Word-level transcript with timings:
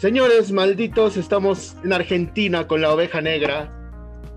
Señores 0.00 0.50
malditos, 0.50 1.18
estamos 1.18 1.76
en 1.84 1.92
Argentina 1.92 2.66
con 2.66 2.80
la 2.80 2.94
oveja 2.94 3.20
negra, 3.20 3.70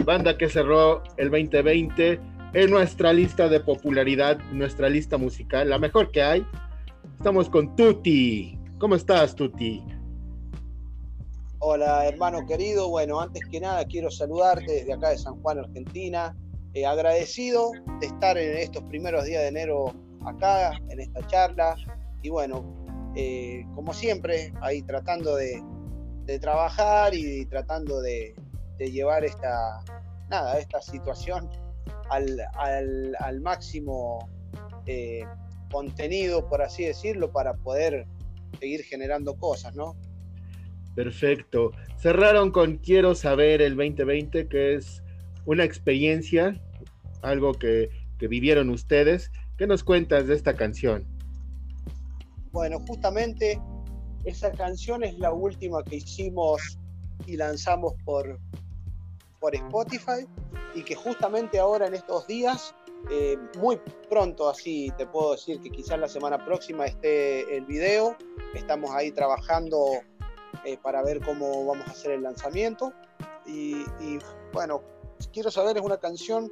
banda 0.03 0.37
que 0.37 0.49
cerró 0.49 1.01
el 1.15 1.31
2020 1.31 2.19
en 2.53 2.69
nuestra 2.69 3.13
lista 3.13 3.47
de 3.47 3.61
popularidad, 3.61 4.39
nuestra 4.51 4.89
lista 4.89 5.17
musical, 5.17 5.69
la 5.69 5.79
mejor 5.79 6.11
que 6.11 6.21
hay. 6.21 6.45
Estamos 7.17 7.49
con 7.49 7.77
Tuti. 7.77 8.59
¿Cómo 8.77 8.95
estás, 8.95 9.37
Tuti? 9.37 9.81
Hola, 11.59 12.09
hermano 12.09 12.45
querido. 12.45 12.89
Bueno, 12.89 13.21
antes 13.21 13.45
que 13.49 13.61
nada 13.61 13.85
quiero 13.85 14.11
saludarte 14.11 14.69
desde 14.69 14.91
acá 14.91 15.11
de 15.11 15.17
San 15.17 15.41
Juan, 15.41 15.59
Argentina. 15.59 16.35
Eh, 16.73 16.85
agradecido 16.85 17.71
de 18.01 18.07
estar 18.07 18.37
en 18.37 18.57
estos 18.57 18.83
primeros 18.89 19.23
días 19.23 19.43
de 19.43 19.47
enero 19.47 19.93
acá, 20.25 20.73
en 20.89 20.99
esta 20.99 21.25
charla. 21.27 21.77
Y 22.21 22.27
bueno, 22.27 22.82
eh, 23.15 23.65
como 23.75 23.93
siempre, 23.93 24.53
ahí 24.61 24.81
tratando 24.81 25.35
de, 25.35 25.61
trabajar 26.39 27.13
y 27.13 27.45
tratando 27.45 28.01
de, 28.01 28.35
llevar 28.79 29.23
esta, 29.23 29.83
nada, 30.29 30.57
esta 30.59 30.81
situación 30.81 31.49
al, 32.09 33.41
máximo 33.41 34.29
eh, 34.85 35.23
contenido, 35.71 36.47
por 36.49 36.61
así 36.61 36.85
decirlo, 36.85 37.31
para 37.31 37.53
poder 37.53 38.07
seguir 38.59 38.83
generando 38.83 39.35
cosas, 39.35 39.75
¿no? 39.75 39.95
Perfecto. 40.95 41.71
Cerraron 41.97 42.51
con 42.51 42.77
Quiero 42.77 43.15
saber 43.15 43.61
el 43.61 43.75
2020, 43.75 44.47
que 44.47 44.75
es 44.75 45.03
una 45.45 45.63
experiencia, 45.63 46.61
algo 47.21 47.53
que, 47.53 47.89
que 48.19 48.27
vivieron 48.27 48.69
ustedes. 48.69 49.31
¿Qué 49.57 49.65
nos 49.65 49.83
cuentas 49.83 50.27
de 50.27 50.35
esta 50.35 50.55
canción? 50.55 51.12
Bueno, 52.53 52.79
justamente 52.87 53.59
esa 54.25 54.51
canción 54.51 55.03
es 55.03 55.17
la 55.17 55.33
última 55.33 55.83
que 55.83 55.95
hicimos 55.95 56.77
y 57.25 57.35
lanzamos 57.35 57.93
por, 58.05 58.39
por 59.39 59.55
Spotify 59.55 60.27
y 60.75 60.83
que 60.83 60.93
justamente 60.93 61.57
ahora 61.57 61.87
en 61.87 61.95
estos 61.95 62.27
días, 62.27 62.75
eh, 63.09 63.39
muy 63.57 63.81
pronto 64.07 64.47
así 64.47 64.93
te 64.99 65.07
puedo 65.07 65.31
decir 65.31 65.59
que 65.61 65.71
quizás 65.71 65.97
la 65.97 66.07
semana 66.07 66.45
próxima 66.45 66.85
esté 66.85 67.57
el 67.57 67.65
video, 67.65 68.15
estamos 68.53 68.91
ahí 68.91 69.11
trabajando 69.11 69.85
eh, 70.63 70.77
para 70.77 71.01
ver 71.01 71.21
cómo 71.21 71.65
vamos 71.65 71.87
a 71.87 71.91
hacer 71.91 72.11
el 72.11 72.21
lanzamiento. 72.21 72.93
Y, 73.47 73.77
y 73.99 74.19
bueno, 74.53 74.83
quiero 75.33 75.49
saber, 75.49 75.77
es 75.77 75.83
una 75.83 75.97
canción 75.97 76.51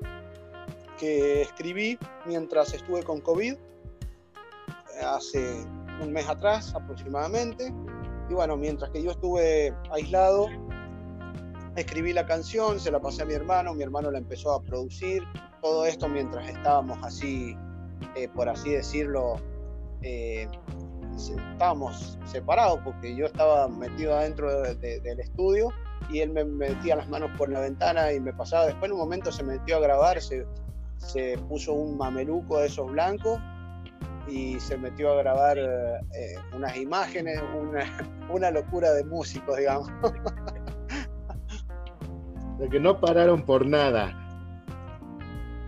que 0.97 1.43
escribí 1.43 1.99
mientras 2.25 2.73
estuve 2.73 3.03
con 3.03 3.21
COVID 3.21 3.55
hace 5.03 5.65
un 6.01 6.11
mes 6.11 6.27
atrás 6.27 6.73
aproximadamente. 6.75 7.73
Y 8.29 8.33
bueno, 8.33 8.57
mientras 8.57 8.91
que 8.91 9.03
yo 9.03 9.11
estuve 9.11 9.73
aislado, 9.91 10.47
escribí 11.75 12.13
la 12.13 12.25
canción, 12.25 12.79
se 12.79 12.91
la 12.91 12.99
pasé 12.99 13.23
a 13.23 13.25
mi 13.25 13.33
hermano, 13.33 13.73
mi 13.73 13.83
hermano 13.83 14.11
la 14.11 14.17
empezó 14.17 14.53
a 14.53 14.61
producir, 14.61 15.23
todo 15.61 15.85
esto 15.85 16.07
mientras 16.07 16.47
estábamos 16.49 16.97
así, 17.03 17.55
eh, 18.15 18.27
por 18.29 18.49
así 18.49 18.71
decirlo, 18.71 19.35
eh, 20.01 20.47
estábamos 21.51 22.17
separados 22.25 22.79
porque 22.83 23.15
yo 23.15 23.25
estaba 23.25 23.67
metido 23.67 24.15
adentro 24.15 24.51
del 24.73 25.19
estudio 25.19 25.69
y 26.09 26.19
él 26.19 26.31
me 26.31 26.43
metía 26.43 26.95
las 26.95 27.07
manos 27.09 27.29
por 27.37 27.49
la 27.49 27.59
ventana 27.59 28.11
y 28.11 28.19
me 28.19 28.33
pasaba, 28.33 28.65
después 28.65 28.85
en 28.85 28.93
un 28.93 28.99
momento 28.99 29.31
se 29.31 29.43
metió 29.43 29.77
a 29.77 29.79
grabar, 29.79 30.21
se, 30.21 30.45
se 30.97 31.37
puso 31.49 31.73
un 31.73 31.97
mameluco 31.97 32.59
de 32.59 32.67
esos 32.67 32.91
blancos 32.91 33.39
y 34.27 34.59
se 34.59 34.77
metió 34.77 35.13
a 35.13 35.15
grabar 35.17 35.57
eh, 35.57 36.35
unas 36.55 36.75
imágenes, 36.77 37.41
una, 38.29 38.51
locura 38.51 38.93
de 38.93 39.03
músicos, 39.03 39.57
digamos. 39.57 39.89
De 42.59 42.69
que 42.69 42.79
no 42.79 42.99
pararon 43.01 43.43
por 43.43 43.65
nada. 43.65 44.15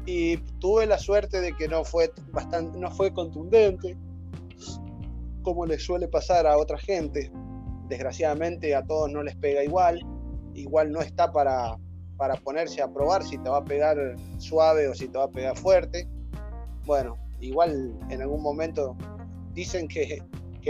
Y 0.06 0.38
tuve 0.59 0.86
la 0.86 1.00
suerte 1.00 1.42
de 1.42 1.56
que 1.56 1.68
no 1.68 1.84
fue 1.84 2.12
bastante, 2.31 2.78
no 2.78 2.92
fue 2.92 3.12
contundente, 3.12 3.97
como 5.42 5.66
le 5.66 5.80
suele 5.80 6.08
pasar 6.08 6.46
a 6.46 6.56
otra 6.56 6.78
gente. 6.78 7.31
Desgraciadamente 7.88 8.75
a 8.75 8.86
todos 8.86 9.12
no 9.12 9.24
les 9.24 9.36
pega 9.36 9.63
igual. 9.63 10.06
Igual 10.53 10.92
no 10.92 11.02
está 11.02 11.31
para, 11.31 11.80
para 12.16 12.36
ponerse 12.36 12.84
a 12.84 12.94
probar 12.94 13.24
si 13.24 13.40
te 13.40 13.50
va 13.50 13.58
a 13.58 13.66
pegar 13.66 13.97
suave 14.38 14.88
o 14.88 14.94
si 14.94 15.08
te 15.08 15.18
va 15.18 15.24
a 15.24 15.31
pegar 15.31 15.58
fuerte. 15.58 16.08
Bueno, 16.86 17.18
igual 17.44 17.94
en 18.09 18.22
algún 18.22 18.42
momento 18.42 18.96
dicen 19.54 19.88
que, 19.88 20.24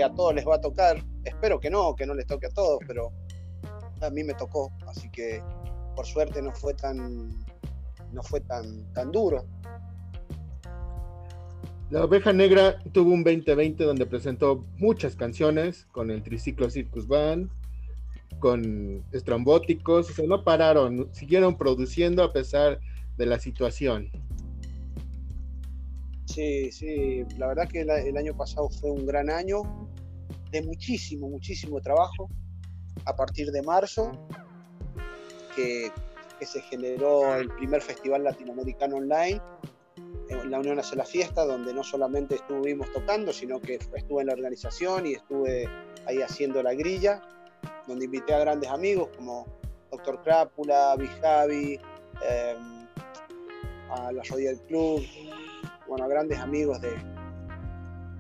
a 0.04 0.14
todos 0.14 0.34
les 0.34 0.46
va 0.46 0.56
a 0.56 0.62
tocar. 0.62 1.04
Espero 1.24 1.60
que 1.60 1.70
no, 1.70 1.96
que 1.96 2.06
no 2.06 2.16
les 2.16 2.26
toque 2.26 2.48
a 2.48 2.50
todos, 2.50 2.80
pero 2.88 3.12
a 4.02 4.10
mí 4.10 4.24
me 4.24 4.34
tocó, 4.34 4.72
así 4.88 5.10
que 5.10 5.42
por 5.96 6.06
suerte 6.06 6.42
no 6.42 6.52
fue 6.52 6.74
tan 6.74 7.30
no 8.12 8.22
fue 8.24 8.42
tan 8.42 8.92
tan 8.94 9.12
duro. 9.12 9.46
La 11.90 12.04
Oveja 12.04 12.34
Negra 12.34 12.80
tuvo 12.92 13.12
un 13.12 13.24
2020 13.24 13.84
donde 13.84 14.06
presentó 14.08 14.66
muchas 14.78 15.16
canciones 15.16 15.86
con 15.92 16.10
el 16.10 16.24
Triciclo 16.24 16.70
Circus 16.72 17.08
Band, 17.08 17.52
con 18.40 19.04
Estrambóticos, 19.12 20.10
o 20.10 20.14
sea, 20.14 20.26
no 20.28 20.44
pararon, 20.44 21.08
siguieron 21.14 21.56
produciendo 21.56 22.24
a 22.24 22.34
pesar 22.34 22.80
de 23.16 23.26
la 23.28 23.40
situación. 23.40 24.10
Sí, 26.34 26.72
sí, 26.72 27.24
la 27.38 27.46
verdad 27.46 27.68
que 27.68 27.82
el, 27.82 28.18
año 28.18 28.36
pasado 28.36 28.68
fue 28.68 28.90
un 28.90 29.06
gran 29.06 29.30
año 29.30 29.62
de 30.50 30.64
muchísimo, 30.64 31.30
muchísimo 31.30 31.80
trabajo. 31.80 32.28
A 33.06 33.16
partir 33.16 33.52
de 33.52 33.62
marzo, 33.62 34.12
que, 35.56 35.92
se 36.42 36.62
generó 36.64 37.36
el 37.36 37.50
primer 37.52 37.82
festival 37.82 38.24
latinoamericano 38.24 38.98
online, 38.98 39.40
la 40.50 40.60
Unión 40.60 40.80
hace 40.80 40.96
la 40.96 41.06
fiesta, 41.06 41.46
donde 41.46 41.72
no 41.72 41.84
solamente 41.84 42.36
estuvimos 42.36 42.92
tocando, 42.92 43.32
sino 43.32 43.62
que 43.62 43.76
estuve 43.76 44.22
en 44.22 44.28
la 44.28 44.34
organización 44.34 45.06
y 45.06 45.14
estuve 45.14 45.70
ahí 46.08 46.22
haciendo 46.22 46.64
la 46.64 46.74
grilla, 46.74 47.22
donde 47.88 48.06
invité 48.06 48.34
a 48.34 48.40
grandes 48.40 48.72
amigos 48.72 49.10
como 49.16 49.46
Doctor 49.92 50.22
Crápula, 50.24 50.96
Bijavi, 50.98 51.80
eh, 52.26 52.58
a 53.92 54.12
la 54.12 54.24
Royal 54.24 54.60
Club, 54.68 55.04
bueno, 55.94 56.08
grandes 56.08 56.40
amigos 56.40 56.82
de, 56.82 56.90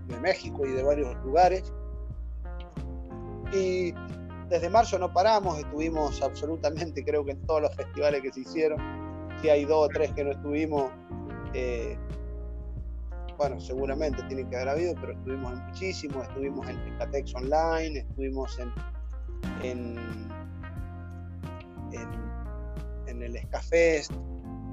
de 0.07 0.19
México 0.19 0.63
y 0.63 0.73
de 0.73 0.83
varios 0.83 1.15
lugares. 1.23 1.73
Y 3.51 3.95
desde 4.47 4.69
marzo 4.69 4.99
no 4.99 5.11
paramos, 5.11 5.57
estuvimos 5.57 6.21
absolutamente, 6.21 7.03
creo 7.03 7.25
que 7.25 7.31
en 7.31 7.41
todos 7.47 7.63
los 7.63 7.75
festivales 7.75 8.21
que 8.21 8.31
se 8.31 8.41
hicieron. 8.41 8.79
Si 9.41 9.49
hay 9.49 9.65
dos 9.65 9.87
o 9.87 9.89
tres 9.89 10.11
que 10.11 10.23
no 10.23 10.33
estuvimos, 10.33 10.91
eh, 11.55 11.97
bueno, 13.39 13.59
seguramente 13.59 14.21
tienen 14.27 14.47
que 14.51 14.55
haber 14.55 14.69
habido, 14.69 14.93
pero 15.01 15.13
estuvimos 15.13 15.53
en 15.53 15.65
muchísimos, 15.65 16.27
estuvimos 16.27 16.69
en 16.69 16.97
Catex 16.99 17.33
Online, 17.33 17.99
estuvimos 18.01 18.59
en, 18.59 18.71
en, 19.63 19.97
en, 21.91 22.09
en 23.07 23.23
el 23.23 23.35
Escafest, 23.35 24.13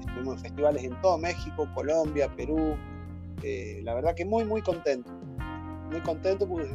Estuvimos 0.01 0.35
en 0.35 0.39
festivales 0.41 0.83
en 0.83 1.01
todo 1.01 1.17
México, 1.17 1.67
Colombia, 1.73 2.29
Perú. 2.35 2.77
Eh, 3.43 3.81
la 3.83 3.93
verdad 3.93 4.15
que 4.15 4.25
muy, 4.25 4.45
muy 4.45 4.61
contento. 4.61 5.11
Muy 5.91 6.01
contento 6.01 6.47
porque 6.47 6.69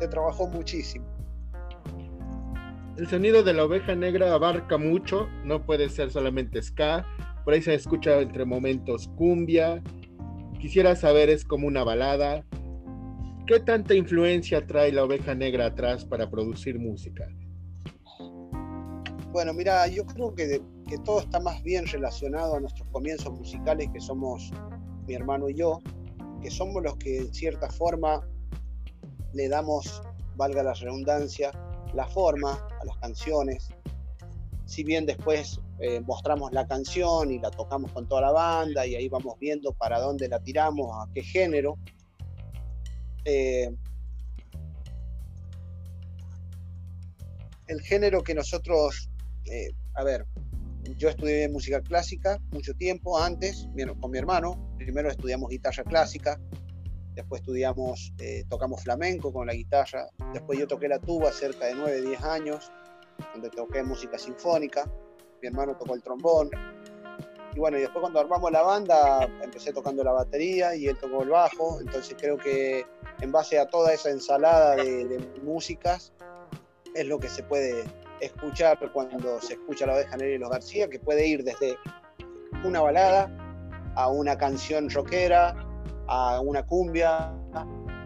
se 0.00 0.08
trabajó 0.08 0.46
muchísimo. 0.48 1.06
El 2.96 3.08
sonido 3.08 3.42
de 3.42 3.54
la 3.54 3.64
oveja 3.64 3.94
negra 3.94 4.34
abarca 4.34 4.76
mucho, 4.76 5.28
no 5.44 5.64
puede 5.64 5.88
ser 5.88 6.10
solamente 6.10 6.62
ska, 6.62 7.06
por 7.44 7.54
ahí 7.54 7.62
se 7.62 7.74
escucha 7.74 8.20
entre 8.20 8.44
momentos 8.44 9.08
cumbia. 9.16 9.82
Quisiera 10.60 10.94
saber, 10.94 11.30
es 11.30 11.44
como 11.44 11.66
una 11.66 11.84
balada. 11.84 12.44
¿Qué 13.46 13.60
tanta 13.60 13.94
influencia 13.94 14.66
trae 14.66 14.92
la 14.92 15.04
oveja 15.04 15.34
negra 15.34 15.66
atrás 15.66 16.04
para 16.04 16.30
producir 16.30 16.78
música? 16.78 17.26
Bueno, 19.32 19.54
mira, 19.54 19.86
yo 19.88 20.04
creo 20.04 20.34
que 20.34 20.60
que 20.92 20.98
todo 20.98 21.20
está 21.20 21.40
más 21.40 21.62
bien 21.62 21.86
relacionado 21.86 22.56
a 22.56 22.60
nuestros 22.60 22.86
comienzos 22.88 23.32
musicales, 23.32 23.88
que 23.94 24.00
somos 24.00 24.52
mi 25.06 25.14
hermano 25.14 25.48
y 25.48 25.54
yo, 25.54 25.80
que 26.42 26.50
somos 26.50 26.82
los 26.82 26.96
que 26.96 27.18
en 27.18 27.34
cierta 27.34 27.70
forma 27.70 28.26
le 29.32 29.48
damos, 29.48 30.02
valga 30.36 30.62
la 30.62 30.74
redundancia, 30.74 31.52
la 31.94 32.06
forma 32.06 32.52
a 32.80 32.84
las 32.84 32.96
canciones. 32.98 33.68
Si 34.66 34.84
bien 34.84 35.06
después 35.06 35.60
eh, 35.78 36.00
mostramos 36.00 36.52
la 36.52 36.66
canción 36.66 37.30
y 37.32 37.38
la 37.38 37.50
tocamos 37.50 37.92
con 37.92 38.06
toda 38.06 38.22
la 38.22 38.32
banda 38.32 38.86
y 38.86 38.94
ahí 38.94 39.08
vamos 39.08 39.38
viendo 39.38 39.72
para 39.72 40.00
dónde 40.00 40.28
la 40.28 40.38
tiramos, 40.40 40.90
a 40.96 41.10
qué 41.12 41.22
género. 41.22 41.78
Eh, 43.24 43.70
el 47.66 47.80
género 47.80 48.22
que 48.22 48.34
nosotros, 48.34 49.10
eh, 49.46 49.70
a 49.94 50.04
ver, 50.04 50.26
yo 50.96 51.08
estudié 51.08 51.48
música 51.48 51.80
clásica 51.80 52.38
mucho 52.50 52.74
tiempo 52.74 53.18
antes, 53.18 53.68
con 54.00 54.10
mi 54.10 54.18
hermano. 54.18 54.74
Primero 54.78 55.10
estudiamos 55.10 55.50
guitarra 55.50 55.84
clásica 55.84 56.38
después 57.14 57.40
estudiamos, 57.40 58.12
eh, 58.18 58.44
tocamos 58.48 58.82
flamenco 58.82 59.32
con 59.32 59.46
la 59.46 59.52
guitarra, 59.52 60.08
después 60.32 60.58
yo 60.58 60.66
toqué 60.66 60.88
la 60.88 60.98
tuba 60.98 61.30
cerca 61.32 61.66
de 61.66 61.74
9, 61.74 62.02
10 62.02 62.22
años, 62.22 62.72
donde 63.32 63.50
toqué 63.50 63.82
música 63.82 64.18
sinfónica, 64.18 64.90
mi 65.40 65.48
hermano 65.48 65.76
tocó 65.76 65.94
el 65.94 66.02
trombón, 66.02 66.50
y 67.54 67.58
bueno, 67.58 67.76
y 67.76 67.82
después 67.82 68.00
cuando 68.00 68.18
armamos 68.18 68.50
la 68.50 68.62
banda 68.62 69.28
empecé 69.42 69.72
tocando 69.74 70.02
la 70.02 70.12
batería 70.12 70.74
y 70.74 70.86
él 70.86 70.96
tocó 70.98 71.22
el 71.22 71.28
bajo, 71.28 71.80
entonces 71.80 72.16
creo 72.18 72.38
que 72.38 72.86
en 73.20 73.30
base 73.30 73.58
a 73.58 73.66
toda 73.66 73.92
esa 73.92 74.10
ensalada 74.10 74.76
de, 74.76 75.18
músicas 75.42 76.12
es 76.94 77.06
lo 77.06 77.18
que 77.18 77.28
se 77.28 77.42
puede 77.42 77.84
escuchar 78.24 78.78
cuando 78.92 79.40
se 79.40 79.54
escucha 79.54 79.86
la 79.86 79.94
oveja 79.94 80.16
negra 80.16 80.34
y 80.34 80.38
los 80.38 80.50
García, 80.50 80.88
que 80.88 80.98
puede 80.98 81.26
ir 81.26 81.44
desde 81.44 81.76
una 82.64 82.80
balada 82.80 83.30
a 83.96 84.08
una 84.08 84.36
canción 84.38 84.88
rockera, 84.88 85.54
a 86.08 86.40
una 86.40 86.62
cumbia, 86.64 87.32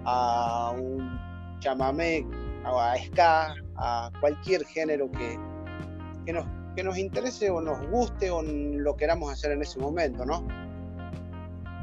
a 0.04 0.74
un 0.76 1.20
chamamé, 1.60 2.26
a 2.64 2.94
ska, 3.06 3.54
a 3.76 4.10
cualquier 4.20 4.64
género 4.64 5.10
que, 5.10 5.38
que 6.24 6.32
nos 6.32 6.46
que 6.76 6.84
nos 6.84 6.98
interese 6.98 7.50
o 7.50 7.60
nos 7.60 7.84
guste 7.88 8.30
o 8.30 8.42
lo 8.42 8.96
queramos 8.96 9.32
hacer 9.32 9.52
en 9.52 9.62
ese 9.62 9.80
momento, 9.80 10.26
¿no? 10.26 10.46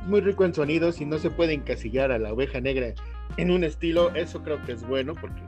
Muy 0.06 0.22
rico 0.22 0.46
en 0.46 0.54
sonidos 0.54 1.02
y 1.02 1.06
no 1.06 1.18
se 1.18 1.32
puede 1.32 1.54
encasillar 1.54 2.12
a 2.12 2.20
la 2.20 2.32
oveja 2.32 2.62
negra 2.62 2.94
en 3.38 3.50
un 3.50 3.64
estilo, 3.64 4.14
eso 4.14 4.44
creo 4.44 4.64
que 4.64 4.74
es 4.74 4.88
bueno 4.88 5.16
porque 5.20 5.42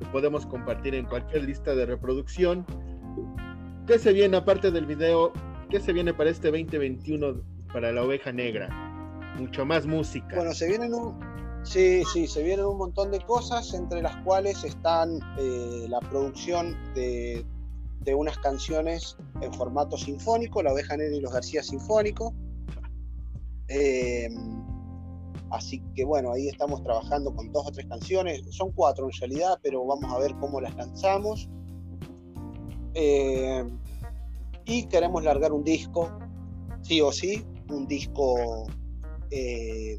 lo 0.00 0.12
podemos 0.12 0.46
compartir 0.46 0.94
en 0.94 1.06
cualquier 1.06 1.44
lista 1.44 1.74
de 1.74 1.86
reproducción. 1.86 2.64
¿Qué 3.86 3.98
se 3.98 4.12
viene 4.12 4.36
aparte 4.36 4.70
del 4.70 4.86
video? 4.86 5.32
¿Qué 5.70 5.80
se 5.80 5.92
viene 5.92 6.14
para 6.14 6.30
este 6.30 6.50
2021 6.50 7.42
para 7.72 7.92
la 7.92 8.02
oveja 8.02 8.32
negra? 8.32 8.68
Mucho 9.38 9.64
más 9.64 9.86
música. 9.86 10.36
Bueno, 10.36 10.52
se 10.52 10.68
vienen 10.68 10.94
un, 10.94 11.18
Sí, 11.62 12.02
sí, 12.12 12.26
se 12.26 12.42
vienen 12.42 12.66
un 12.66 12.78
montón 12.78 13.10
de 13.10 13.20
cosas, 13.20 13.74
entre 13.74 14.02
las 14.02 14.16
cuales 14.24 14.64
están 14.64 15.18
eh, 15.38 15.86
la 15.88 16.00
producción 16.00 16.76
de 16.94 17.44
de 18.08 18.14
unas 18.14 18.38
canciones 18.38 19.16
en 19.40 19.52
formato 19.52 19.96
sinfónico, 19.96 20.62
La 20.62 20.72
Oveja 20.72 20.96
Negra 20.96 21.16
y 21.16 21.20
los 21.20 21.32
García 21.32 21.62
Sinfónico. 21.62 22.34
Eh, 23.68 24.28
así 25.50 25.82
que 25.94 26.04
bueno, 26.04 26.32
ahí 26.32 26.48
estamos 26.48 26.82
trabajando 26.82 27.34
con 27.34 27.50
dos 27.52 27.66
o 27.66 27.70
tres 27.72 27.86
canciones, 27.86 28.42
son 28.50 28.72
cuatro 28.72 29.06
en 29.06 29.12
realidad, 29.18 29.58
pero 29.62 29.84
vamos 29.84 30.12
a 30.12 30.18
ver 30.18 30.34
cómo 30.40 30.60
las 30.60 30.74
lanzamos. 30.76 31.48
Eh, 32.94 33.64
y 34.64 34.86
queremos 34.86 35.22
largar 35.24 35.52
un 35.52 35.64
disco, 35.64 36.10
sí 36.82 37.00
o 37.00 37.10
sí, 37.12 37.44
un 37.70 37.86
disco 37.86 38.66
eh, 39.30 39.98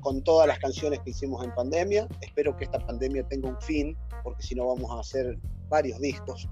con 0.00 0.22
todas 0.22 0.48
las 0.48 0.58
canciones 0.58 1.00
que 1.00 1.10
hicimos 1.10 1.44
en 1.44 1.54
pandemia. 1.54 2.08
Espero 2.20 2.56
que 2.56 2.64
esta 2.64 2.78
pandemia 2.78 3.26
tenga 3.28 3.48
un 3.48 3.60
fin, 3.60 3.96
porque 4.24 4.42
si 4.42 4.54
no 4.54 4.66
vamos 4.66 4.90
a 4.90 5.00
hacer 5.00 5.38
varios 5.68 6.00
discos. 6.00 6.48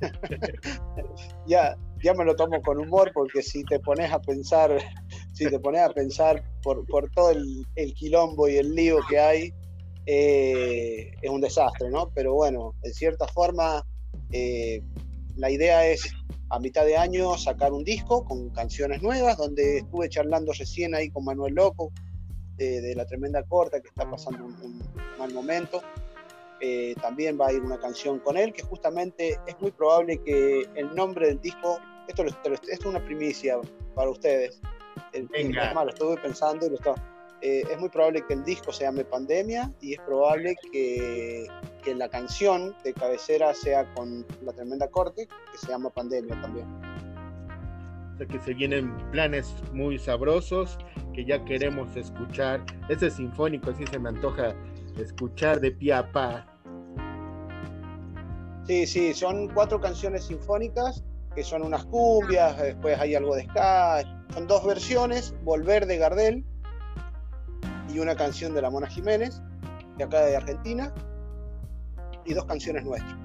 ya, 1.46 1.76
ya 2.02 2.14
me 2.14 2.24
lo 2.24 2.36
tomo 2.36 2.62
con 2.62 2.78
humor 2.78 3.10
porque 3.12 3.42
si 3.42 3.64
te 3.64 3.80
pones 3.80 4.12
a 4.12 4.20
pensar, 4.20 4.78
si 5.36 5.50
te 5.50 5.58
pones 5.58 5.82
a 5.82 5.90
pensar 5.90 6.42
por, 6.62 6.86
todo 7.14 7.30
el, 7.30 7.94
quilombo 7.94 8.48
y 8.48 8.56
el 8.56 8.74
lío 8.74 8.98
que 9.08 9.20
hay, 9.20 9.54
eh, 10.06 11.12
es 11.20 11.30
un 11.30 11.42
desastre, 11.42 11.90
¿no? 11.90 12.10
Pero 12.14 12.32
bueno, 12.32 12.74
en 12.82 12.94
cierta 12.94 13.28
forma, 13.28 13.84
eh, 14.32 14.82
la 15.36 15.50
idea 15.50 15.86
es 15.86 16.10
a 16.48 16.58
mitad 16.58 16.86
de 16.86 16.96
año 16.96 17.36
sacar 17.36 17.72
un 17.74 17.84
disco 17.84 18.24
con 18.24 18.48
canciones 18.50 19.02
nuevas, 19.02 19.36
donde 19.36 19.78
estuve 19.78 20.08
charlando 20.08 20.52
recién 20.52 20.94
ahí 20.94 21.10
con 21.10 21.24
Manuel 21.24 21.54
Loco, 21.54 21.92
eh, 22.56 22.80
de 22.80 22.94
la 22.94 23.04
tremenda 23.04 23.42
corta 23.42 23.82
que 23.82 23.88
está 23.88 24.10
pasando 24.10 24.46
un 24.46 24.80
mal 25.18 25.34
momento. 25.34 25.82
Eh, 26.60 26.94
también 27.02 27.38
va 27.38 27.48
a 27.48 27.52
ir 27.52 27.60
una 27.60 27.78
canción 27.78 28.20
con 28.20 28.38
él, 28.38 28.54
que 28.54 28.62
justamente 28.62 29.38
es 29.46 29.60
muy 29.60 29.70
probable 29.70 30.16
que 30.22 30.62
el 30.76 30.94
nombre 30.94 31.26
del 31.26 31.40
disco, 31.42 31.78
esto, 32.08 32.24
es 32.24 32.80
una 32.86 33.04
primicia 33.04 33.58
para 33.94 34.08
ustedes, 34.08 34.58
el, 35.16 35.52
lo 35.52 35.88
estuve 35.88 36.16
pensando 36.16 36.66
y 36.66 36.70
lo 36.70 36.76
eh, 37.42 37.64
es 37.70 37.78
muy 37.78 37.90
probable 37.90 38.24
que 38.26 38.34
el 38.34 38.44
disco 38.44 38.72
se 38.72 38.84
llame 38.84 39.04
Pandemia 39.04 39.70
y 39.80 39.92
es 39.92 40.00
probable 40.00 40.56
que, 40.72 41.46
que, 41.82 41.94
la 41.94 42.08
canción 42.08 42.74
de 42.82 42.94
cabecera 42.94 43.52
sea 43.52 43.92
con 43.94 44.24
la 44.42 44.52
tremenda 44.52 44.88
corte, 44.88 45.28
que 45.52 45.58
se 45.58 45.68
llama 45.68 45.90
Pandemia 45.90 46.40
también. 46.40 46.66
O 48.14 48.16
sea 48.16 48.26
que 48.26 48.38
se 48.40 48.54
vienen 48.54 48.96
planes 49.10 49.54
muy 49.74 49.98
sabrosos 49.98 50.78
que 51.12 51.26
ya 51.26 51.44
queremos 51.44 51.94
escuchar. 51.94 52.64
Ese 52.88 53.10
sinfónico 53.10 53.74
sí 53.74 53.84
se 53.86 53.98
me 53.98 54.08
antoja 54.08 54.54
escuchar 54.98 55.60
de 55.60 55.72
pie 55.72 55.92
a 55.92 56.10
pa. 56.10 56.46
Sí, 58.66 58.86
sí, 58.86 59.12
son 59.12 59.48
cuatro 59.48 59.78
canciones 59.78 60.24
sinfónicas 60.24 61.04
que 61.36 61.44
son 61.44 61.62
unas 61.62 61.84
cumbias, 61.84 62.56
después 62.56 62.98
hay 62.98 63.14
algo 63.14 63.36
de 63.36 63.44
ska, 63.44 64.02
son 64.36 64.46
dos 64.46 64.66
versiones, 64.66 65.34
Volver 65.44 65.86
de 65.86 65.96
Gardel 65.96 66.44
y 67.88 68.00
una 68.00 68.14
canción 68.14 68.52
de 68.52 68.60
la 68.60 68.68
Mona 68.68 68.86
Jiménez, 68.86 69.40
de 69.96 70.04
acá 70.04 70.26
de 70.26 70.36
Argentina, 70.36 70.92
y 72.26 72.34
dos 72.34 72.44
canciones 72.44 72.84
nuestras. 72.84 73.16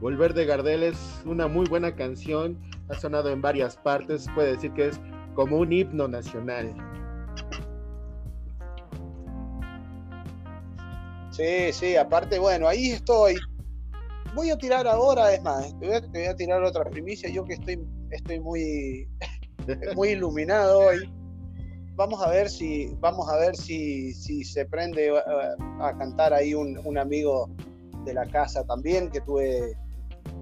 Volver 0.00 0.32
de 0.32 0.46
Gardel 0.46 0.84
es 0.84 0.96
una 1.26 1.48
muy 1.48 1.66
buena 1.66 1.94
canción, 1.94 2.58
ha 2.88 2.98
sonado 2.98 3.28
en 3.28 3.42
varias 3.42 3.76
partes, 3.76 4.26
puede 4.34 4.52
decir 4.52 4.72
que 4.72 4.88
es 4.88 5.00
como 5.34 5.58
un 5.58 5.70
himno 5.70 6.08
nacional. 6.08 6.74
Sí, 11.30 11.74
sí, 11.74 11.96
aparte, 11.96 12.38
bueno, 12.38 12.68
ahí 12.68 12.92
estoy. 12.92 13.36
Voy 14.34 14.48
a 14.48 14.56
tirar 14.56 14.86
ahora, 14.86 15.34
es 15.34 15.42
más, 15.42 15.78
te 15.78 15.86
voy 16.10 16.26
a, 16.26 16.34
tirar 16.34 16.62
otra 16.62 16.84
primicia, 16.84 17.28
yo 17.28 17.44
que 17.44 17.52
estoy, 17.52 17.86
estoy 18.10 18.40
muy, 18.40 19.06
muy 19.94 20.10
iluminado 20.10 20.80
hoy. 20.80 21.12
Vamos 21.94 22.22
a 22.22 22.30
ver 22.30 22.48
si, 22.48 22.94
vamos 23.00 23.28
a 23.28 23.36
ver 23.36 23.54
si, 23.54 24.14
si 24.14 24.44
se 24.44 24.64
prende 24.64 25.10
a, 25.80 25.98
cantar 25.98 26.32
ahí 26.32 26.54
un, 26.54 26.78
un, 26.84 26.96
amigo 26.96 27.50
de 28.04 28.14
la 28.14 28.26
casa 28.26 28.64
también, 28.64 29.10
que 29.10 29.20
tuve 29.20 29.76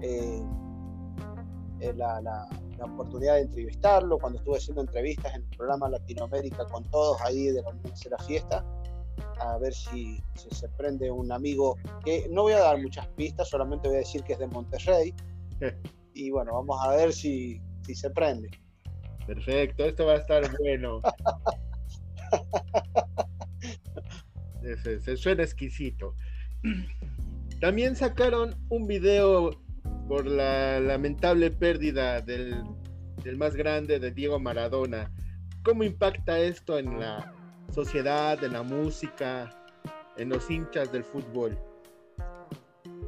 eh, 0.01 0.41
eh, 1.81 1.93
la, 1.95 2.21
la, 2.21 2.47
la, 2.77 2.85
oportunidad 2.85 3.35
de 3.35 3.41
entrevistarlo 3.41 4.17
cuando 4.17 4.39
estuve 4.39 4.57
haciendo 4.57 4.81
entrevistas 4.81 5.35
en 5.35 5.41
el 5.41 5.57
programa 5.57 5.89
Latinoamérica 5.89 6.65
con 6.67 6.83
todos 6.85 7.21
ahí 7.21 7.47
de 7.47 7.61
la, 7.61 7.71
de 7.71 8.09
la 8.09 8.17
fiesta 8.19 8.65
a 9.41 9.57
ver 9.57 9.73
si, 9.73 10.23
se 10.35 10.69
prende 10.69 11.09
un 11.11 11.31
amigo 11.31 11.77
que 12.03 12.27
no 12.29 12.43
voy 12.43 12.53
a 12.53 12.59
dar 12.59 12.81
muchas 12.81 13.07
pistas, 13.09 13.49
solamente 13.49 13.87
voy 13.87 13.97
a 13.97 13.99
decir 13.99 14.23
que 14.23 14.33
es 14.33 14.39
de 14.39 14.47
Monterrey. 14.47 15.13
y 16.13 16.29
bueno, 16.31 16.53
vamos 16.53 16.79
a 16.83 16.89
ver 16.91 17.13
si, 17.13 17.61
se 17.93 18.09
prende. 18.09 18.49
Perfecto, 19.33 19.85
esto 19.85 20.05
va 20.07 20.13
a 20.15 20.17
estar 20.17 20.43
bueno. 20.59 21.01
se, 24.83 25.15
suena 25.15 25.43
exquisito. 25.43 26.15
También 27.61 27.95
sacaron 27.95 28.57
un 28.67 28.87
video 28.87 29.51
por 30.09 30.25
la 30.25 30.81
lamentable 30.81 31.49
pérdida 31.49 32.19
del, 32.19 32.61
del 33.23 33.37
más 33.37 33.55
grande 33.55 33.99
de 33.99 34.11
Diego 34.11 34.37
Maradona. 34.37 35.09
¿Cómo 35.63 35.85
impacta 35.85 36.37
esto 36.37 36.77
en 36.77 36.99
la, 36.99 37.33
sociedad, 37.71 38.43
en 38.43 38.51
la 38.51 38.63
música, 38.63 39.49
en 40.17 40.27
los 40.27 40.51
hinchas 40.51 40.91
del 40.91 41.05
fútbol? 41.05 41.57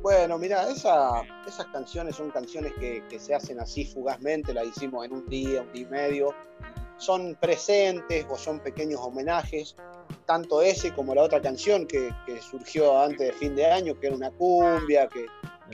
Bueno, 0.04 0.38
mira, 0.38 0.70
esa, 0.70 1.22
esas 1.48 1.66
canciones 1.68 2.18
son 2.18 2.30
canciones 2.30 2.74
que, 2.74 3.02
se 3.18 3.34
hacen 3.34 3.62
así 3.62 3.86
fugazmente, 3.86 4.54
las 4.54 4.66
hicimos 4.66 5.06
en 5.06 5.14
un 5.14 5.30
día, 5.30 5.62
un 5.62 5.72
día 5.72 5.84
y 5.84 5.86
medio. 5.86 6.36
Son 6.98 7.38
presentes 7.40 8.26
o 8.30 8.36
son 8.38 8.60
pequeños 8.60 9.00
homenajes, 9.00 9.78
tanto 10.26 10.62
ese 10.62 10.94
como 10.94 11.16
la 11.16 11.24
otra 11.24 11.42
canción 11.42 11.88
que, 11.88 12.14
surgió 12.42 13.02
antes 13.02 13.28
de 13.28 13.32
fin 13.32 13.56
de 13.56 13.66
año, 13.66 13.98
que 13.98 14.08
era 14.08 14.16
una 14.18 14.30
cumbia, 14.32 15.08
que, 15.08 15.26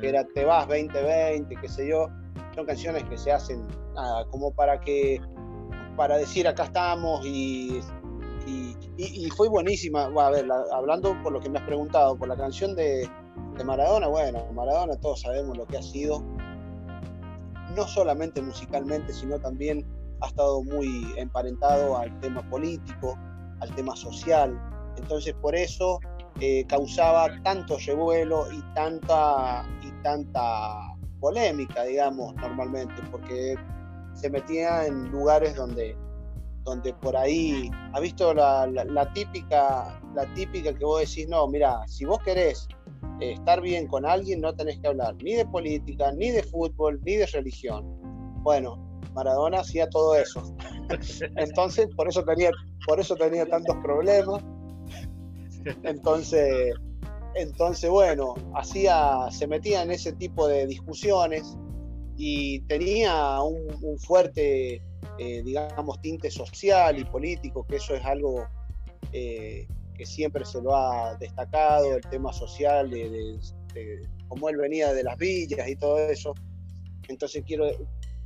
era 0.08 0.24
Te 0.24 0.46
vas 0.46 0.68
2020, 0.68 1.56
qué 1.60 1.68
sé 1.68 1.88
yo. 1.88 2.08
Son 2.54 2.68
canciones 2.68 3.04
que 3.06 3.18
se 3.18 3.32
hacen 3.32 3.66
como 4.30 4.54
para 4.54 4.80
que 4.80 5.20
para 5.98 6.20
decir 6.20 6.48
acá 6.48 6.66
estamos 6.66 7.26
y 7.26 7.82
y, 8.98 9.30
fue 9.30 9.48
buenísima. 9.50 10.06
a 10.06 10.30
ver, 10.30 10.48
hablando 10.72 11.16
por 11.24 11.32
lo 11.32 11.40
que 11.40 11.50
me 11.50 11.60
has 11.60 11.66
preguntado, 11.66 12.18
por 12.18 12.28
la 12.28 12.36
canción 12.36 12.76
de, 12.76 13.10
Maradona, 13.64 14.08
bueno, 14.08 14.46
Maradona 14.54 14.96
todos 14.98 15.22
sabemos 15.22 15.58
lo 15.58 15.66
que 15.66 15.78
ha 15.78 15.82
sido, 15.82 16.24
no 17.76 17.88
solamente 17.88 18.42
musicalmente, 18.42 19.14
sino 19.14 19.40
también 19.40 19.86
ha 20.22 20.28
estado 20.28 20.64
muy 20.64 21.14
emparentado 21.18 21.98
al 21.98 22.18
tema 22.20 22.48
político, 22.50 23.18
al 23.60 23.74
tema 23.76 23.96
social. 23.96 24.60
Entonces, 24.98 25.34
por 25.42 25.56
eso 25.56 26.00
eh, 26.42 26.66
causaba 26.68 27.30
tanto 27.44 27.78
revuelo 27.86 28.52
y 28.52 28.62
tanta, 28.74 29.66
y 29.82 29.92
tanta 30.04 30.96
polémica, 31.20 31.84
digamos, 31.84 32.36
normalmente, 32.36 32.96
porque 33.12 33.56
se 34.14 34.30
metía 34.30 34.86
en 34.86 35.10
lugares 35.12 35.56
donde 35.56 35.96
donde 36.64 36.94
por 36.94 37.16
ahí, 37.16 37.72
ha 37.94 38.00
visto 38.00 38.34
la, 38.34 39.12
típica, 39.14 40.00
la 40.14 40.34
típica 40.34 40.74
que 40.74 40.86
vos 40.86 41.00
decís, 41.02 41.28
no, 41.28 41.48
mira, 41.48 41.88
si 41.88 42.06
vos 42.06 42.20
querés 42.20 42.68
estar 43.20 43.62
bien 43.62 43.88
con 43.88 44.06
alguien, 44.06 44.42
no 44.42 44.54
tenés 44.56 44.80
que 44.80 44.88
hablar 44.88 45.16
ni 45.24 45.36
de 45.36 45.46
política, 45.46 46.12
ni 46.12 46.32
de 46.32 46.44
fútbol, 46.44 47.00
ni 47.04 47.16
de 47.16 47.26
religión. 47.28 47.86
Bueno, 48.44 48.78
Maradona 49.14 49.60
hacía 49.60 49.90
todo 49.90 50.16
eso. 50.16 50.42
Entonces, 51.36 51.88
por 51.96 52.08
eso 52.08 52.24
tenía, 52.24 52.52
por 52.86 53.00
eso 53.00 53.16
tenía 53.16 53.46
tantos 53.46 53.76
problemas. 53.84 54.44
Entonces, 55.84 56.74
entonces 57.36 57.90
bueno, 57.90 58.36
hacía, 58.56 59.28
se 59.32 59.46
metía 59.46 59.84
en 59.84 59.92
ese 59.92 60.14
tipo 60.14 60.48
de 60.48 60.66
discusiones 60.68 61.58
y 62.18 62.62
tenía 62.62 63.42
un, 63.42 63.98
fuerte, 64.00 64.82
eh, 65.18 65.44
digamos, 65.44 66.02
tinte 66.02 66.32
social 66.32 66.98
y 66.98 67.06
político, 67.06 67.66
que 67.68 67.78
eso 67.78 67.94
es 67.94 68.04
algo 68.04 68.46
eh, 69.12 69.68
que 70.00 70.06
siempre 70.06 70.46
se 70.46 70.62
lo 70.62 70.74
ha 70.74 71.18
destacado, 71.18 71.94
el 71.94 72.02
tema 72.04 72.32
social, 72.32 72.90
de, 72.90 73.38
de, 73.74 74.08
cómo 74.30 74.48
él 74.48 74.56
venía 74.56 74.94
de 74.94 75.04
las 75.04 75.18
villas 75.18 75.68
y 75.68 75.76
todo 75.76 76.00
eso. 76.00 76.34
Entonces 77.10 77.44
quiero, 77.46 77.66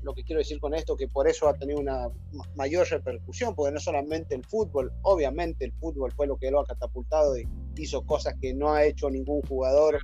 lo 0.04 0.14
que 0.14 0.24
quiero 0.24 0.38
decir 0.38 0.60
con 0.60 0.76
esto, 0.76 0.96
que 0.96 1.08
por 1.08 1.28
eso 1.28 1.48
ha 1.48 1.56
tenido 1.56 1.80
una 1.80 2.10
mayor 2.56 2.88
repercusión, 2.88 3.56
porque 3.56 3.74
no 3.74 3.80
solamente 3.80 4.36
el 4.36 4.46
fútbol, 4.46 4.94
obviamente 5.02 5.66
el 5.66 5.74
fútbol 5.74 6.12
fue 6.12 6.28
lo 6.28 6.38
que 6.38 6.52
lo 6.52 6.60
ha 6.60 6.66
catapultado 6.66 7.36
y 7.40 7.48
hizo 7.76 8.06
cosas 8.06 8.36
que 8.40 8.54
no 8.54 8.72
ha 8.72 8.84
hecho 8.84 9.10
ningún 9.10 9.42
jugador, 9.42 9.98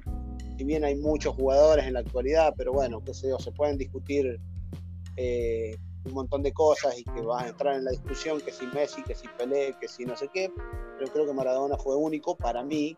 si 0.58 0.64
bien 0.64 0.84
hay 0.84 0.96
muchos 0.96 1.36
jugadores 1.36 1.86
en 1.86 1.94
la 1.94 2.00
actualidad, 2.00 2.56
pero 2.58 2.74
bueno, 2.74 3.04
qué 3.06 3.14
sé 3.14 3.30
yo, 3.30 3.38
se 3.38 3.52
pueden 3.52 3.78
discutir 3.78 4.42
eh, 5.18 5.78
un 6.06 6.14
montón 6.14 6.42
de 6.42 6.52
cosas 6.52 6.98
y 6.98 7.04
que 7.04 7.22
van 7.22 7.46
a 7.46 7.50
entrar 7.50 7.76
en 7.76 7.86
la 7.86 7.92
discusión, 7.92 8.42
que 8.42 8.52
si 8.52 8.66
Messi, 8.74 9.04
que 9.04 9.14
si 9.14 9.28
Pelé, 9.38 9.76
que 9.80 9.88
si 9.88 10.04
no 10.06 10.18
sé 10.18 10.30
qué, 10.34 10.52
pero 11.00 11.12
creo 11.14 11.26
que 11.26 11.34
Maradona 11.34 11.78
fue 11.78 11.96
único 11.96 12.36
para 12.36 12.62
mí, 12.62 12.98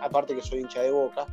aparte 0.00 0.34
que 0.34 0.40
soy 0.40 0.60
hincha 0.60 0.80
de 0.80 0.90
boca, 0.90 1.26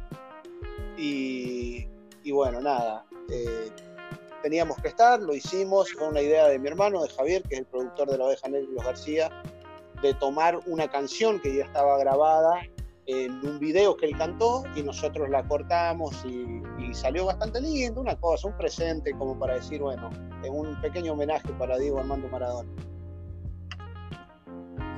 y, 0.97 1.87
bueno, 2.31 2.61
nada. 2.61 3.05
Eh, 3.29 3.71
teníamos 4.43 4.77
que 4.77 4.89
estar, 4.89 5.19
lo 5.21 5.33
hicimos, 5.33 5.91
fue 5.93 6.07
una 6.09 6.21
idea 6.21 6.47
de 6.47 6.59
mi 6.59 6.67
hermano, 6.67 7.01
de 7.01 7.09
Javier, 7.09 7.41
que 7.43 7.55
es 7.55 7.59
el 7.61 7.65
productor 7.65 8.09
de 8.11 8.17
La 8.17 8.25
Oveja 8.25 8.49
Negra 8.49 8.67
y 8.69 8.75
los 8.75 8.83
García, 8.83 9.29
de 10.01 10.13
tomar 10.15 10.59
una 10.67 10.89
canción 10.89 11.39
que 11.39 11.55
ya 11.55 11.65
estaba 11.65 11.97
grabada 11.97 12.61
en 13.07 13.31
un 13.45 13.59
video 13.59 13.95
que 13.97 14.05
él 14.07 14.17
cantó 14.17 14.63
y 14.75 14.83
nosotros 14.83 15.29
la 15.29 15.47
cortamos 15.47 16.23
y, 16.25 16.61
salió 16.93 17.25
bastante 17.25 17.61
lindo, 17.61 18.01
una 18.01 18.17
cosa, 18.17 18.49
un 18.49 18.57
presente 18.57 19.13
como 19.13 19.39
para 19.39 19.55
decir, 19.55 19.81
bueno, 19.81 20.09
es 20.43 20.49
un 20.49 20.79
pequeño 20.81 21.13
homenaje 21.13 21.47
para 21.53 21.77
Diego 21.77 21.99
Armando 21.99 22.27
Maradona. 22.27 22.69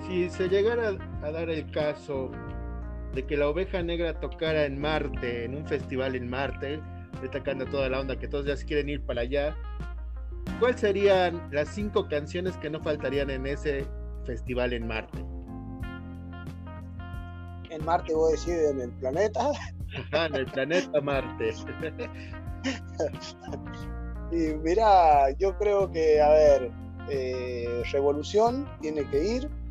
Si 0.08 0.30
se 0.30 0.50
llegara 0.50 0.98
a 1.22 1.32
dar 1.32 1.50
el 1.50 1.70
caso 1.72 2.30
de 3.14 3.26
que 3.26 3.38
la 3.38 3.48
oveja 3.48 3.82
negra 3.82 4.20
tocara 4.20 4.66
en 4.66 4.80
Marte, 4.80 5.46
en 5.46 5.56
un 5.56 5.66
festival 5.66 6.16
en 6.16 6.30
Marte, 6.30 6.82
destacando 7.22 7.66
toda 7.66 7.90
la 7.90 8.02
onda 8.02 8.18
que 8.18 8.28
todos 8.28 8.46
ya 8.46 8.58
se 8.58 8.66
quieren 8.66 8.90
ir 8.90 9.06
para 9.06 9.22
allá. 9.22 9.56
¿Cuáles 10.60 10.82
serían 10.82 11.42
las 11.52 11.70
cinco 11.70 12.08
canciones 12.08 12.58
que 12.58 12.70
no 12.70 12.82
faltarían 12.82 13.30
en 13.30 13.48
ese 13.48 13.86
festival 14.26 14.74
en 14.74 14.88
Marte? 14.88 15.24
En 17.70 17.86
Marte, 17.86 18.14
voy 18.14 18.30
a 18.30 18.32
decir, 18.32 18.56
en 18.56 18.82
el 18.82 18.92
planeta. 18.92 19.52
en 20.12 20.36
el 20.36 20.46
planeta 20.48 21.02
Marte. 21.02 21.52
y 24.32 24.36
mira, 24.64 25.32
yo 25.40 25.58
creo 25.58 25.92
que, 25.92 26.22
a 26.22 26.30
ver, 26.30 26.72
eh, 27.10 27.84
Revolución 27.92 28.68
tiene 28.82 29.10
que 29.10 29.24
ir. 29.24 29.63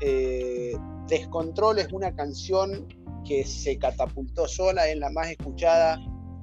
Eh, 0.00 0.76
Descontrol 1.08 1.78
es 1.78 1.92
una 1.92 2.14
canción 2.14 2.86
que 3.24 3.44
se 3.44 3.78
catapultó 3.78 4.46
sola, 4.46 4.88
es 4.88 4.98
la 4.98 5.10
más 5.10 5.30
escuchada 5.30 5.98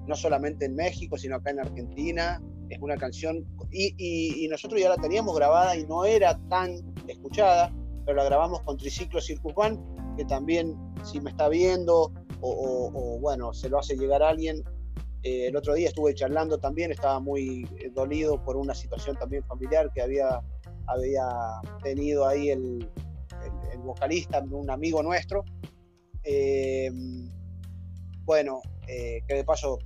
no 0.08 0.16
solamente 0.16 0.66
en 0.66 0.76
México, 0.76 1.18
sino 1.18 1.38
acá 1.38 1.52
en 1.52 1.60
Argentina. 1.60 2.42
Es 2.70 2.80
una 2.82 2.98
canción, 2.98 3.46
y, 3.72 4.48
nosotros 4.50 4.82
ya 4.82 4.90
la 4.90 4.98
teníamos 4.98 5.36
grabada 5.36 5.76
y 5.76 5.86
no 5.86 6.06
era 6.06 6.40
tan 6.50 6.76
escuchada, 7.08 7.74
pero 8.06 8.18
la 8.18 8.24
grabamos 8.24 8.62
con 8.62 8.78
Triciclo 8.78 9.22
Circus 9.22 9.54
que 10.18 10.26
también, 10.26 10.76
si 11.04 11.20
me 11.22 11.32
está 11.32 11.50
viendo 11.50 12.12
o, 12.42 13.18
bueno, 13.22 13.54
se 13.54 13.70
lo 13.70 13.80
hace 13.80 13.96
llegar 13.96 14.22
a 14.22 14.30
alguien. 14.30 14.64
Eh, 15.24 15.48
el 15.48 15.56
otro 15.56 15.74
día 15.74 15.88
estuve 15.88 16.14
charlando 16.14 16.58
también, 16.58 16.92
estaba 16.92 17.20
muy 17.20 17.66
eh, 17.80 17.90
dolido 17.94 18.44
por 18.44 18.58
una 18.58 18.76
situación 18.76 19.16
también 19.16 19.42
familiar 19.46 19.90
que 19.94 20.02
había, 20.02 20.42
había 20.88 21.26
tenido 21.82 22.28
ahí 22.28 22.50
el 22.50 22.90
vocalista, 23.84 24.40
un 24.40 24.70
amigo 24.70 25.04
nuestro, 25.04 25.46
eh, 26.24 26.92
bueno, 28.26 28.62
eh, 28.88 29.22
que 29.28 29.36
de 29.36 29.44
paso 29.44 29.80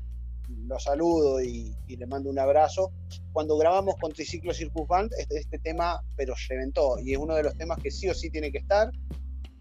lo 0.68 0.80
saludo 0.80 1.42
y, 1.42 1.75
le 1.88 2.06
mando 2.06 2.30
un 2.30 2.39
abrazo. 2.39 2.92
Cuando 3.34 3.58
grabamos 3.58 3.96
con 4.00 4.13
Triciclo 4.13 4.54
Circus 4.54 4.88
Band, 4.88 5.12
este, 5.18 5.39
este, 5.39 5.60
tema, 5.60 6.01
pero 6.16 6.36
reventó, 6.48 7.00
y 7.00 7.13
es 7.13 7.18
uno 7.18 7.36
de 7.36 7.44
los 7.44 7.56
temas 7.58 7.80
que 7.82 7.92
sí 7.92 8.08
o 8.10 8.13
sí 8.13 8.30
tiene 8.30 8.51
que 8.51 8.60
estar. 8.60 8.92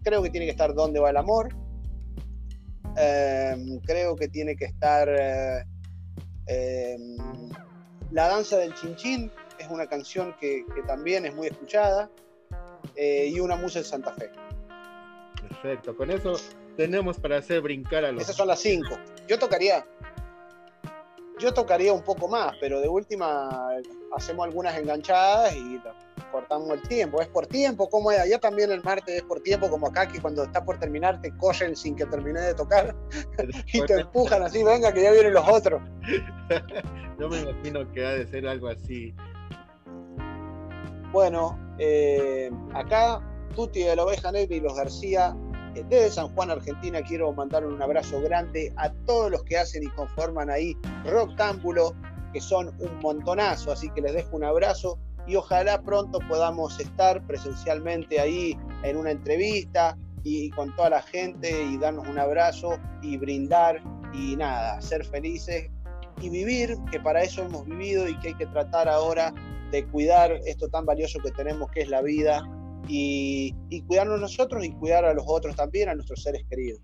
Creo 0.03 0.21
que 0.21 0.29
tiene 0.29 0.45
que 0.45 0.51
estar 0.51 0.73
¿Dónde 0.73 0.99
va 0.99 1.09
el 1.09 1.17
amor? 1.17 1.49
Em, 2.95 3.79
creo 3.81 4.15
que 4.15 4.27
tiene 4.27 4.55
que 4.55 4.65
estar 4.65 5.07
eh, 5.09 5.63
em, 6.47 7.17
La 8.11 8.27
danza 8.27 8.57
del 8.57 8.73
chinchín, 8.73 9.31
es 9.59 9.67
una 9.69 9.87
canción 9.87 10.35
que, 10.39 10.65
que 10.73 10.81
también 10.83 11.25
es 11.25 11.35
muy 11.35 11.47
escuchada, 11.47 12.09
y 12.97 13.39
una 13.39 13.55
musa 13.55 13.79
en 13.79 13.85
Santa 13.85 14.11
Fe. 14.13 14.31
Perfecto, 15.41 15.95
con 15.95 16.11
eso 16.11 16.33
tenemos 16.75 17.19
para 17.19 17.37
hacer 17.37 17.61
brincar 17.61 18.05
a 18.05 18.11
los. 18.11 18.23
Esas 18.23 18.35
son 18.35 18.47
las 18.47 18.59
cinco. 18.59 18.97
Yo 19.27 19.37
tocaría. 19.37 19.85
Yo 21.39 21.53
tocaría 21.53 21.93
un 21.93 22.01
poco 22.01 22.27
más, 22.27 22.55
pero 22.59 22.81
de 22.81 22.87
última 22.87 23.69
hacemos 24.15 24.45
algunas 24.45 24.75
enganchadas 24.75 25.55
y 25.55 25.79
cortamos 26.31 26.71
el 26.71 26.81
tiempo. 26.87 27.21
Es 27.21 27.27
por 27.27 27.45
tiempo, 27.45 27.89
como 27.89 28.11
es 28.11 28.19
allá 28.19 28.39
también 28.39 28.71
el 28.71 28.81
martes 28.83 29.17
es 29.17 29.23
por 29.23 29.41
tiempo, 29.41 29.69
como 29.69 29.87
acá 29.87 30.07
que 30.07 30.19
cuando 30.19 30.43
está 30.43 30.65
por 30.65 30.79
terminar 30.79 31.21
te 31.21 31.35
corren 31.37 31.75
sin 31.75 31.95
que 31.95 32.05
termine 32.05 32.41
de 32.41 32.53
tocar 32.55 32.95
y 33.73 33.81
te 33.81 33.93
empujan 33.93 34.41
así, 34.41 34.63
venga 34.63 34.91
que 34.91 35.03
ya 35.03 35.11
vienen 35.11 35.33
los 35.33 35.47
otros. 35.47 35.81
Yo 37.19 37.29
me 37.29 37.41
imagino 37.41 37.91
que 37.91 38.05
ha 38.05 38.11
de 38.11 38.27
ser 38.27 38.47
algo 38.47 38.69
así. 38.69 39.13
Bueno, 41.11 41.57
eh, 41.79 42.51
acá 42.73 43.21
Tuti 43.55 43.83
de 43.83 43.95
la 43.95 44.03
Oveja 44.03 44.31
Negra 44.31 44.55
y 44.55 44.59
los 44.59 44.75
García 44.75 45.35
desde 45.83 46.09
San 46.09 46.29
Juan, 46.29 46.49
Argentina, 46.49 47.01
quiero 47.01 47.31
mandar 47.33 47.65
un 47.65 47.81
abrazo 47.81 48.21
grande 48.21 48.73
a 48.77 48.91
todos 49.05 49.31
los 49.31 49.43
que 49.43 49.57
hacen 49.57 49.83
y 49.83 49.87
conforman 49.87 50.49
ahí 50.49 50.75
Roctámbulo, 51.05 51.95
que 52.33 52.41
son 52.41 52.69
un 52.79 52.99
montonazo, 53.01 53.71
así 53.71 53.89
que 53.91 54.01
les 54.01 54.13
dejo 54.13 54.35
un 54.35 54.43
abrazo 54.43 54.97
y 55.27 55.35
ojalá 55.35 55.81
pronto 55.81 56.19
podamos 56.27 56.79
estar 56.79 57.25
presencialmente 57.27 58.19
ahí 58.19 58.57
en 58.83 58.97
una 58.97 59.11
entrevista 59.11 59.97
y 60.23 60.49
con 60.51 60.75
toda 60.75 60.89
la 60.89 61.01
gente 61.01 61.63
y 61.63 61.77
darnos 61.77 62.07
un 62.07 62.17
abrazo 62.17 62.77
y 63.01 63.17
brindar 63.17 63.81
y 64.13 64.35
nada, 64.35 64.81
ser 64.81 65.05
felices 65.05 65.69
y 66.21 66.29
vivir, 66.29 66.77
que 66.91 66.99
para 66.99 67.21
eso 67.21 67.43
hemos 67.43 67.65
vivido 67.65 68.07
y 68.07 68.17
que 68.19 68.29
hay 68.29 68.33
que 68.33 68.47
tratar 68.47 68.89
ahora 68.89 69.33
de 69.71 69.85
cuidar 69.87 70.39
esto 70.45 70.69
tan 70.69 70.85
valioso 70.85 71.19
que 71.19 71.31
tenemos 71.31 71.69
que 71.71 71.81
es 71.81 71.89
la 71.89 72.01
vida 72.01 72.43
y, 72.87 73.53
y 73.69 73.81
cuidarnos 73.81 74.21
nosotros 74.21 74.63
y 74.63 74.71
cuidar 74.71 75.05
a 75.05 75.13
los 75.13 75.25
otros 75.27 75.55
también, 75.55 75.89
a 75.89 75.95
nuestros 75.95 76.23
seres 76.23 76.43
queridos. 76.49 76.79